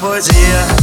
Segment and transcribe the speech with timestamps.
[0.00, 0.77] poesia.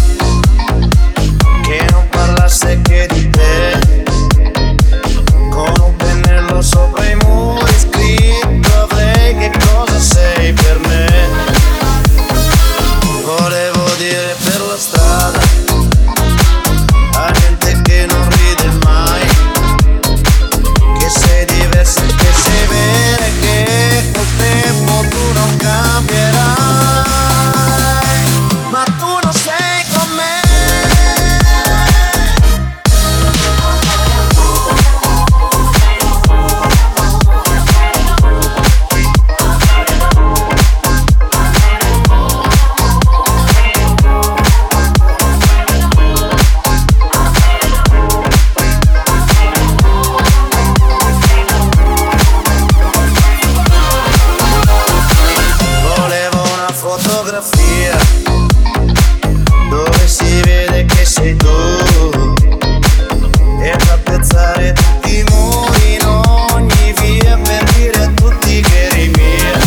[56.97, 57.97] fotografia
[59.69, 62.33] dove si vede che sei tu
[63.61, 69.11] e fa piazzare tutti i muri in ogni via per dire a tutti che eri
[69.15, 69.59] mia.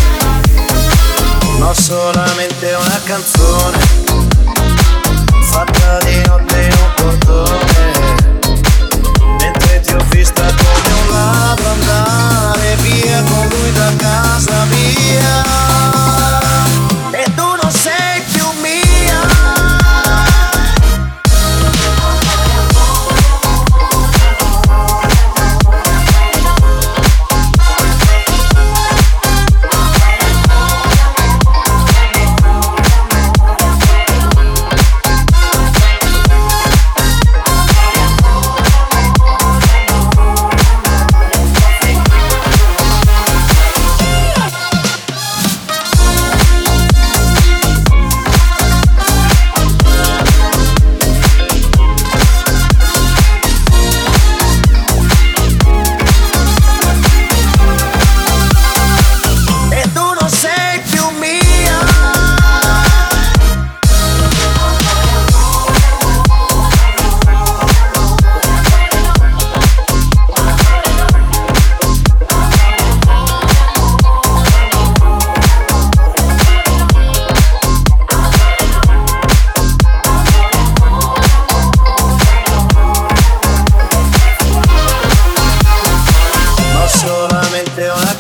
[1.59, 3.79] Non solamente una canzone
[5.51, 6.48] fatta di notte.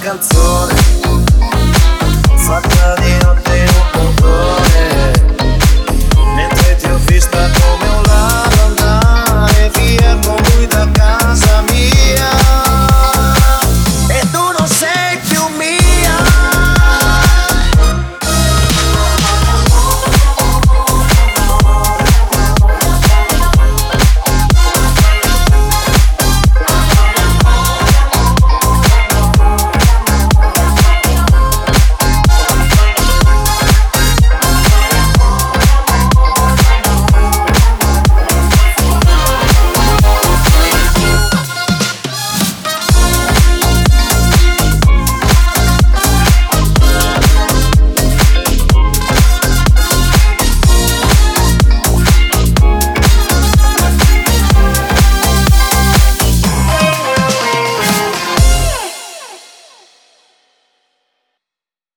[0.08, 0.57] концов